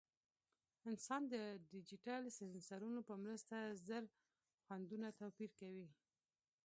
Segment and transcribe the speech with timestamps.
[0.89, 1.35] انسان د
[1.71, 3.55] ډیجیټل سینسرونو په مرسته
[3.87, 4.03] زر
[4.63, 5.87] خوندونه توپیر کوي.